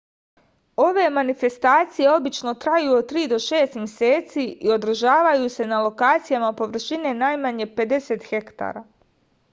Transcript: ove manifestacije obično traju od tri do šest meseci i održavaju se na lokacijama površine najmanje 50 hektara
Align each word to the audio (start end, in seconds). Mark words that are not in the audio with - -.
ove 0.83 1.01
manifestacije 1.17 2.07
obično 2.13 2.53
traju 2.63 2.95
od 3.01 3.07
tri 3.11 3.25
do 3.35 3.39
šest 3.49 3.75
meseci 3.81 4.47
i 4.69 4.73
održavaju 4.79 5.53
se 5.59 5.69
na 5.75 5.83
lokacijama 5.89 6.53
površine 6.63 7.13
najmanje 7.23 7.73
50 7.81 8.27
hektara 8.35 8.87